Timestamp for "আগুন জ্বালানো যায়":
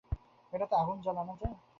0.75-1.55